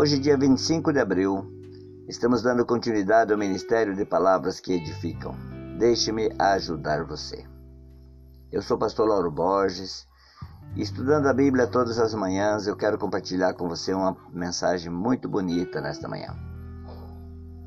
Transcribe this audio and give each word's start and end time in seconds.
Hoje, 0.00 0.16
dia 0.16 0.38
25 0.38 0.92
de 0.92 1.00
abril, 1.00 1.44
estamos 2.06 2.40
dando 2.40 2.64
continuidade 2.64 3.32
ao 3.32 3.38
Ministério 3.38 3.96
de 3.96 4.04
Palavras 4.04 4.60
que 4.60 4.74
Edificam. 4.74 5.34
Deixe-me 5.76 6.30
ajudar 6.38 7.04
você. 7.04 7.44
Eu 8.52 8.62
sou 8.62 8.76
o 8.76 8.78
pastor 8.78 9.08
Lauro 9.08 9.28
Borges 9.28 10.06
e 10.76 10.82
estudando 10.82 11.26
a 11.26 11.34
Bíblia 11.34 11.66
todas 11.66 11.98
as 11.98 12.14
manhãs, 12.14 12.68
eu 12.68 12.76
quero 12.76 12.96
compartilhar 12.96 13.54
com 13.54 13.68
você 13.68 13.92
uma 13.92 14.16
mensagem 14.32 14.88
muito 14.88 15.28
bonita 15.28 15.80
nesta 15.80 16.06
manhã. 16.06 16.32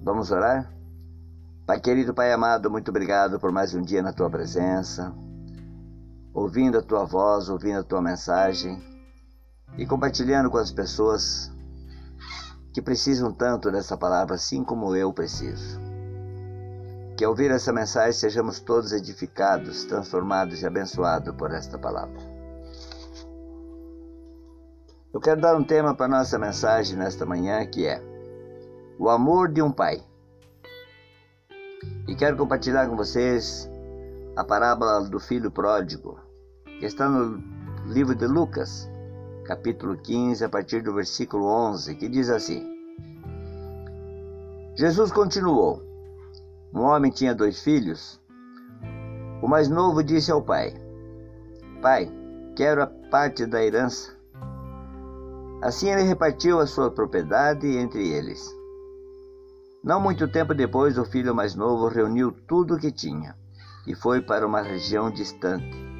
Vamos 0.00 0.30
orar? 0.30 0.72
Pai 1.66 1.80
querido, 1.80 2.14
Pai 2.14 2.32
amado, 2.32 2.70
muito 2.70 2.90
obrigado 2.90 3.40
por 3.40 3.50
mais 3.50 3.74
um 3.74 3.82
dia 3.82 4.02
na 4.02 4.12
tua 4.12 4.30
presença, 4.30 5.12
ouvindo 6.32 6.78
a 6.78 6.82
tua 6.82 7.04
voz, 7.04 7.48
ouvindo 7.48 7.80
a 7.80 7.84
tua 7.84 8.00
mensagem 8.00 8.80
e 9.76 9.84
compartilhando 9.84 10.48
com 10.48 10.58
as 10.58 10.70
pessoas 10.70 11.50
que 12.72 12.80
precisam 12.80 13.32
tanto 13.32 13.70
dessa 13.70 13.96
palavra, 13.96 14.36
assim 14.36 14.62
como 14.62 14.94
eu 14.94 15.12
preciso. 15.12 15.80
Que 17.16 17.24
ao 17.24 17.30
ouvir 17.30 17.50
essa 17.50 17.72
mensagem 17.72 18.12
sejamos 18.12 18.60
todos 18.60 18.92
edificados, 18.92 19.84
transformados 19.84 20.62
e 20.62 20.66
abençoados 20.66 21.34
por 21.34 21.52
esta 21.52 21.78
palavra. 21.78 22.18
Eu 25.12 25.20
quero 25.20 25.40
dar 25.40 25.56
um 25.56 25.64
tema 25.64 25.94
para 25.94 26.06
nossa 26.06 26.38
mensagem 26.38 26.96
nesta 26.96 27.26
manhã 27.26 27.66
que 27.66 27.86
é 27.86 28.00
o 28.98 29.08
amor 29.08 29.50
de 29.50 29.60
um 29.60 29.72
pai. 29.72 30.02
E 32.06 32.14
quero 32.14 32.36
compartilhar 32.36 32.86
com 32.88 32.96
vocês 32.96 33.68
a 34.36 34.44
parábola 34.44 35.08
do 35.08 35.18
filho 35.18 35.50
pródigo, 35.50 36.20
que 36.78 36.86
está 36.86 37.08
no 37.08 37.42
livro 37.86 38.14
de 38.14 38.26
Lucas, 38.26 38.88
capítulo 39.50 39.96
15, 39.96 40.44
a 40.44 40.48
partir 40.48 40.80
do 40.80 40.94
versículo 40.94 41.44
11, 41.44 41.96
que 41.96 42.08
diz 42.08 42.30
assim: 42.30 42.64
Jesus 44.76 45.10
continuou: 45.10 45.82
Um 46.72 46.82
homem 46.82 47.10
tinha 47.10 47.34
dois 47.34 47.60
filhos. 47.60 48.20
O 49.42 49.48
mais 49.48 49.68
novo 49.68 50.04
disse 50.04 50.30
ao 50.30 50.40
pai: 50.40 50.72
Pai, 51.82 52.08
quero 52.54 52.80
a 52.80 52.86
parte 52.86 53.44
da 53.44 53.60
herança. 53.60 54.12
Assim 55.60 55.90
ele 55.90 56.02
repartiu 56.02 56.60
a 56.60 56.66
sua 56.66 56.88
propriedade 56.88 57.66
entre 57.66 58.08
eles. 58.08 58.48
Não 59.82 60.00
muito 60.00 60.30
tempo 60.30 60.54
depois, 60.54 60.96
o 60.96 61.04
filho 61.04 61.34
mais 61.34 61.56
novo 61.56 61.88
reuniu 61.88 62.30
tudo 62.46 62.76
o 62.76 62.78
que 62.78 62.92
tinha 62.92 63.34
e 63.84 63.96
foi 63.96 64.20
para 64.20 64.46
uma 64.46 64.62
região 64.62 65.10
distante 65.10 65.99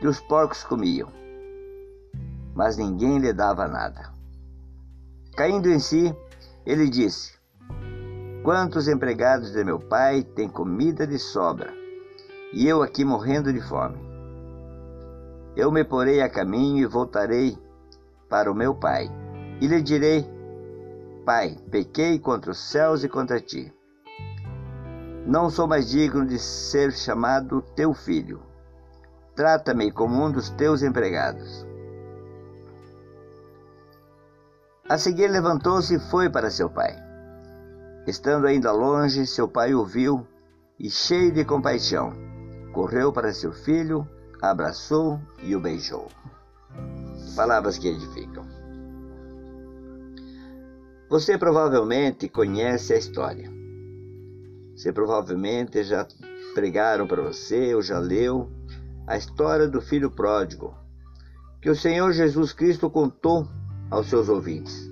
que 0.00 0.06
os 0.06 0.20
porcos 0.20 0.62
comiam, 0.62 1.08
mas 2.54 2.76
ninguém 2.76 3.18
lhe 3.18 3.32
dava 3.32 3.66
nada. 3.66 4.12
Caindo 5.36 5.70
em 5.70 5.78
si, 5.78 6.14
ele 6.64 6.88
disse: 6.88 7.34
Quantos 8.42 8.88
empregados 8.88 9.52
de 9.52 9.64
meu 9.64 9.78
pai 9.78 10.22
têm 10.22 10.48
comida 10.48 11.06
de 11.06 11.18
sobra, 11.18 11.72
e 12.52 12.66
eu 12.66 12.82
aqui 12.82 13.04
morrendo 13.04 13.52
de 13.52 13.60
fome? 13.60 13.98
Eu 15.56 15.72
me 15.72 15.84
porei 15.84 16.20
a 16.20 16.28
caminho 16.28 16.82
e 16.82 16.86
voltarei 16.86 17.58
para 18.28 18.52
o 18.52 18.54
meu 18.54 18.74
pai, 18.74 19.10
e 19.60 19.66
lhe 19.66 19.80
direi: 19.80 20.26
Pai, 21.24 21.56
pequei 21.70 22.18
contra 22.18 22.50
os 22.50 22.58
céus 22.58 23.02
e 23.02 23.08
contra 23.08 23.40
ti. 23.40 23.72
Não 25.26 25.50
sou 25.50 25.66
mais 25.66 25.90
digno 25.90 26.24
de 26.24 26.38
ser 26.38 26.92
chamado 26.92 27.62
teu 27.74 27.92
filho 27.92 28.42
trata-me 29.36 29.92
como 29.92 30.24
um 30.24 30.32
dos 30.32 30.48
teus 30.50 30.82
empregados. 30.82 31.64
A 34.88 34.96
seguir 34.96 35.28
levantou-se 35.28 35.94
e 35.94 36.00
foi 36.10 36.30
para 36.30 36.50
seu 36.50 36.70
pai. 36.70 36.96
Estando 38.06 38.46
ainda 38.46 38.72
longe, 38.72 39.26
seu 39.26 39.46
pai 39.46 39.74
o 39.74 39.84
viu 39.84 40.26
e, 40.78 40.88
cheio 40.88 41.32
de 41.32 41.44
compaixão, 41.44 42.12
correu 42.72 43.12
para 43.12 43.32
seu 43.32 43.52
filho, 43.52 44.08
abraçou 44.40 45.20
e 45.42 45.54
o 45.54 45.60
beijou. 45.60 46.08
Palavras 47.34 47.76
que 47.76 47.88
edificam. 47.88 48.46
Você 51.10 51.36
provavelmente 51.36 52.28
conhece 52.28 52.94
a 52.94 52.98
história. 52.98 53.50
Você 54.74 54.92
provavelmente 54.92 55.82
já 55.84 56.06
pregaram 56.54 57.06
para 57.06 57.22
você 57.22 57.74
ou 57.74 57.82
já 57.82 57.98
leu 57.98 58.50
a 59.06 59.16
história 59.16 59.68
do 59.68 59.80
filho 59.80 60.10
pródigo, 60.10 60.76
que 61.62 61.70
o 61.70 61.76
Senhor 61.76 62.12
Jesus 62.12 62.52
Cristo 62.52 62.90
contou 62.90 63.46
aos 63.88 64.08
seus 64.08 64.28
ouvintes. 64.28 64.90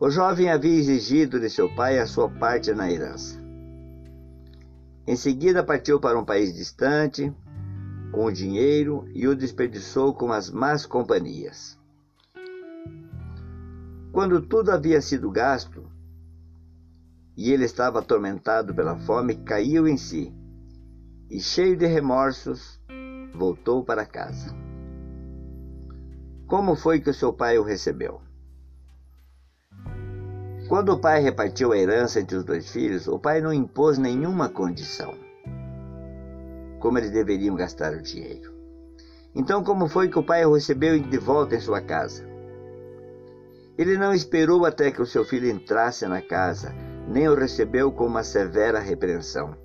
O 0.00 0.08
jovem 0.08 0.50
havia 0.50 0.74
exigido 0.74 1.38
de 1.38 1.50
seu 1.50 1.72
pai 1.74 1.98
a 1.98 2.06
sua 2.06 2.28
parte 2.30 2.72
na 2.72 2.90
herança. 2.90 3.38
Em 5.06 5.16
seguida 5.16 5.62
partiu 5.62 6.00
para 6.00 6.18
um 6.18 6.24
país 6.24 6.54
distante, 6.54 7.32
com 8.10 8.24
o 8.24 8.32
dinheiro 8.32 9.06
e 9.14 9.28
o 9.28 9.36
desperdiçou 9.36 10.14
com 10.14 10.32
as 10.32 10.50
más 10.50 10.86
companhias. 10.86 11.78
Quando 14.12 14.40
tudo 14.40 14.70
havia 14.70 15.00
sido 15.00 15.30
gasto 15.30 15.84
e 17.36 17.52
ele 17.52 17.64
estava 17.64 17.98
atormentado 17.98 18.74
pela 18.74 18.98
fome, 18.98 19.36
caiu 19.36 19.86
em 19.86 19.96
si 19.96 20.34
e, 21.32 21.40
cheio 21.40 21.74
de 21.74 21.86
remorsos, 21.86 22.78
voltou 23.34 23.82
para 23.82 24.04
casa. 24.04 24.54
Como 26.46 26.76
foi 26.76 27.00
que 27.00 27.08
o 27.08 27.14
seu 27.14 27.32
pai 27.32 27.56
o 27.56 27.62
recebeu? 27.62 28.20
Quando 30.68 30.90
o 30.90 30.98
pai 30.98 31.22
repartiu 31.22 31.72
a 31.72 31.78
herança 31.78 32.20
entre 32.20 32.36
os 32.36 32.44
dois 32.44 32.70
filhos, 32.70 33.08
o 33.08 33.18
pai 33.18 33.40
não 33.40 33.50
impôs 33.50 33.96
nenhuma 33.96 34.50
condição. 34.50 35.14
Como 36.78 36.98
eles 36.98 37.10
deveriam 37.10 37.56
gastar 37.56 37.94
o 37.94 38.02
dinheiro. 38.02 38.52
Então, 39.34 39.64
como 39.64 39.88
foi 39.88 40.10
que 40.10 40.18
o 40.18 40.22
pai 40.22 40.44
o 40.44 40.52
recebeu 40.52 40.98
de 40.98 41.16
volta 41.16 41.56
em 41.56 41.60
sua 41.60 41.80
casa? 41.80 42.28
Ele 43.78 43.96
não 43.96 44.12
esperou 44.12 44.66
até 44.66 44.90
que 44.90 45.00
o 45.00 45.06
seu 45.06 45.24
filho 45.24 45.48
entrasse 45.48 46.06
na 46.06 46.20
casa, 46.20 46.74
nem 47.08 47.26
o 47.26 47.34
recebeu 47.34 47.90
com 47.90 48.04
uma 48.04 48.22
severa 48.22 48.78
repreensão. 48.78 49.56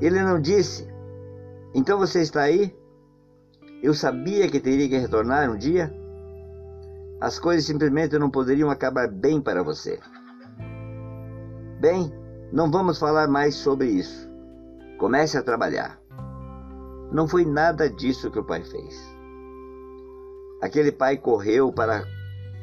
Ele 0.00 0.22
não 0.22 0.40
disse: 0.40 0.86
Então 1.74 1.98
você 1.98 2.20
está 2.20 2.42
aí? 2.42 2.76
Eu 3.82 3.94
sabia 3.94 4.48
que 4.48 4.60
teria 4.60 4.88
que 4.88 4.98
retornar 4.98 5.50
um 5.50 5.56
dia? 5.56 5.92
As 7.20 7.38
coisas 7.38 7.64
simplesmente 7.64 8.18
não 8.18 8.30
poderiam 8.30 8.70
acabar 8.70 9.08
bem 9.08 9.40
para 9.40 9.62
você. 9.62 9.98
Bem, 11.80 12.12
não 12.52 12.70
vamos 12.70 12.98
falar 12.98 13.26
mais 13.26 13.54
sobre 13.54 13.88
isso. 13.88 14.30
Comece 14.98 15.38
a 15.38 15.42
trabalhar. 15.42 15.98
Não 17.12 17.26
foi 17.26 17.44
nada 17.44 17.88
disso 17.88 18.30
que 18.30 18.38
o 18.38 18.44
pai 18.44 18.62
fez. 18.62 19.16
Aquele 20.62 20.90
pai 20.90 21.16
correu 21.16 21.72
para 21.72 22.02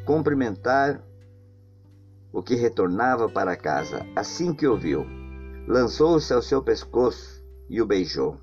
cumprimentar 0.06 1.02
o 2.32 2.42
que 2.42 2.56
retornava 2.56 3.30
para 3.30 3.56
casa 3.56 4.06
assim 4.16 4.54
que 4.54 4.68
ouviu 4.68 5.06
lançou-se 5.68 6.34
ao 6.34 6.42
seu 6.42 6.62
pescoço 6.62 7.44
e 7.70 7.82
o 7.82 7.86
beijou. 7.86 8.40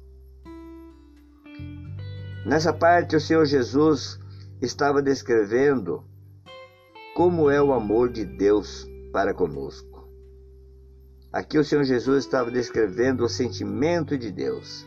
Nessa 2.47 2.73
parte, 2.73 3.17
o 3.17 3.21
Senhor 3.21 3.45
Jesus 3.45 4.19
estava 4.61 5.03
descrevendo 5.03 6.05
como 7.15 7.51
é 7.51 7.61
o 7.61 7.73
amor 7.73 8.11
de 8.11 8.25
Deus 8.25 8.89
para 9.13 9.35
conosco. 9.35 10.09
Aqui 11.33 11.59
o 11.59 11.65
Senhor 11.65 11.85
Jesus 11.85 12.25
estava 12.25 12.51
descrevendo 12.51 13.25
o 13.25 13.29
sentimento 13.29 14.19
de 14.19 14.33
Deus. 14.33 14.87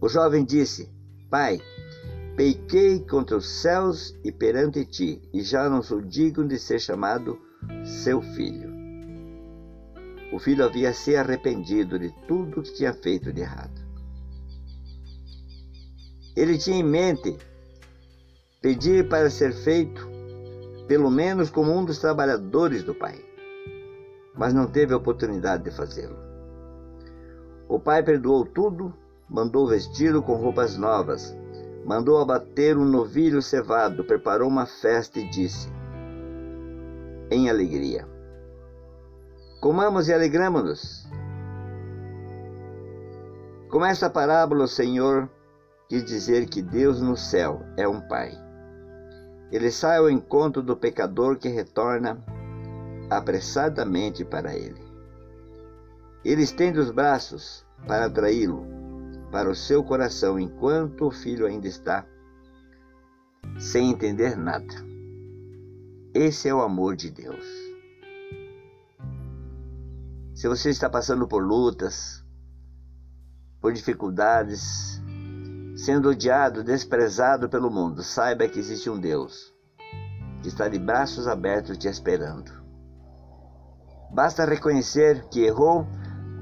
O 0.00 0.08
jovem 0.08 0.44
disse: 0.44 0.90
Pai, 1.30 1.60
pequei 2.36 3.00
contra 3.00 3.36
os 3.36 3.48
céus 3.60 4.18
e 4.24 4.32
perante 4.32 4.84
ti, 4.84 5.22
e 5.32 5.42
já 5.42 5.68
não 5.68 5.82
sou 5.82 6.00
digno 6.00 6.48
de 6.48 6.58
ser 6.58 6.80
chamado 6.80 7.38
seu 7.84 8.20
filho. 8.20 8.73
O 10.34 10.38
filho 10.40 10.64
havia 10.64 10.92
se 10.92 11.14
arrependido 11.14 11.96
de 11.96 12.10
tudo 12.26 12.60
que 12.60 12.74
tinha 12.74 12.92
feito 12.92 13.32
de 13.32 13.42
errado. 13.42 13.80
Ele 16.34 16.58
tinha 16.58 16.78
em 16.78 16.82
mente 16.82 17.38
pedir 18.60 19.08
para 19.08 19.30
ser 19.30 19.52
feito, 19.52 20.04
pelo 20.88 21.08
menos 21.08 21.50
como 21.50 21.70
um 21.70 21.84
dos 21.84 22.00
trabalhadores 22.00 22.82
do 22.82 22.92
pai, 22.92 23.24
mas 24.34 24.52
não 24.52 24.66
teve 24.66 24.92
a 24.92 24.96
oportunidade 24.96 25.62
de 25.62 25.70
fazê-lo. 25.70 26.18
O 27.68 27.78
pai 27.78 28.02
perdoou 28.02 28.44
tudo, 28.44 28.92
mandou 29.30 29.68
vesti-lo 29.68 30.20
com 30.20 30.34
roupas 30.34 30.76
novas, 30.76 31.32
mandou 31.86 32.18
abater 32.18 32.76
um 32.76 32.84
novilho 32.84 33.40
cevado, 33.40 34.02
preparou 34.02 34.48
uma 34.48 34.66
festa 34.66 35.20
e 35.20 35.30
disse: 35.30 35.68
Em 37.30 37.48
alegria, 37.48 38.12
comamos 39.64 40.08
e 40.08 40.12
alegramos-nos. 40.12 41.08
Com 43.70 43.82
esta 43.82 44.10
parábola, 44.10 44.64
o 44.64 44.68
Senhor 44.68 45.26
quis 45.88 46.04
dizer 46.04 46.46
que 46.50 46.60
Deus 46.60 47.00
no 47.00 47.16
céu 47.16 47.62
é 47.74 47.88
um 47.88 47.98
Pai. 47.98 48.32
Ele 49.50 49.70
sai 49.70 49.96
ao 49.96 50.10
encontro 50.10 50.60
do 50.62 50.76
pecador 50.76 51.38
que 51.38 51.48
retorna 51.48 52.22
apressadamente 53.08 54.22
para 54.22 54.54
ele. 54.54 54.84
Ele 56.22 56.42
estende 56.42 56.78
os 56.78 56.90
braços 56.90 57.64
para 57.86 58.04
atraí-lo 58.04 58.66
para 59.32 59.48
o 59.48 59.54
seu 59.54 59.82
coração 59.82 60.38
enquanto 60.38 61.06
o 61.06 61.10
filho 61.10 61.46
ainda 61.46 61.66
está 61.66 62.04
sem 63.58 63.90
entender 63.90 64.36
nada. 64.36 64.74
Esse 66.12 66.50
é 66.50 66.54
o 66.54 66.60
amor 66.60 66.96
de 66.96 67.10
Deus. 67.10 67.63
Se 70.34 70.48
você 70.48 70.70
está 70.70 70.90
passando 70.90 71.28
por 71.28 71.42
lutas, 71.42 72.24
por 73.60 73.72
dificuldades, 73.72 75.00
sendo 75.76 76.10
odiado, 76.10 76.64
desprezado 76.64 77.48
pelo 77.48 77.70
mundo, 77.70 78.02
saiba 78.02 78.48
que 78.48 78.58
existe 78.58 78.90
um 78.90 79.00
Deus 79.00 79.54
que 80.44 80.48
está 80.48 80.68
de 80.68 80.78
braços 80.78 81.26
abertos 81.26 81.78
te 81.78 81.88
esperando. 81.88 82.52
Basta 84.12 84.44
reconhecer 84.44 85.26
que 85.30 85.40
errou, 85.40 85.86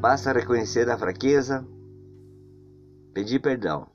basta 0.01 0.33
reconhecer 0.33 0.91
a 0.91 0.99
fraqueza, 0.99 1.65
pedir 3.15 3.39
perdão 3.39 3.87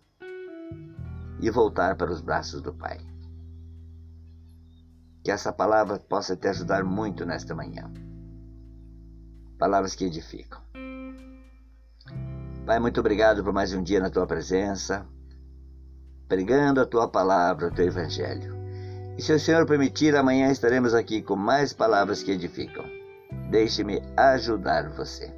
e 1.42 1.50
voltar 1.50 1.98
para 1.98 2.10
os 2.10 2.22
braços 2.22 2.62
do 2.62 2.74
Pai. 2.74 3.00
Que 5.26 5.30
essa 5.30 5.52
palavra 5.52 6.00
possa 6.00 6.38
te 6.38 6.48
ajudar 6.48 6.86
muito 6.86 7.26
nesta 7.26 7.54
manhã 7.54 7.92
palavras 9.58 9.96
que 9.96 10.06
edificam. 10.06 10.62
Pai, 12.66 12.80
muito 12.80 13.00
obrigado 13.00 13.44
por 13.44 13.54
mais 13.54 13.74
um 13.74 13.82
dia 13.82 14.00
na 14.00 14.10
tua 14.10 14.28
presença, 14.28 15.06
pregando 16.28 16.82
a 16.82 16.86
tua 16.86 17.08
palavra, 17.08 17.68
o 17.68 17.72
teu 17.72 17.86
evangelho. 17.86 18.56
E 19.18 19.22
se 19.22 19.34
o 19.34 19.40
Senhor 19.40 19.66
permitir, 19.66 20.16
amanhã 20.16 20.52
estaremos 20.52 20.94
aqui 20.94 21.22
com 21.22 21.36
mais 21.36 21.74
palavras 21.74 22.22
que 22.22 22.32
edificam. 22.32 22.86
Deixe-me 23.50 24.02
ajudar 24.16 24.90
você. 24.90 25.34